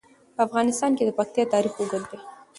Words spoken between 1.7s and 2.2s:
اوږد دی.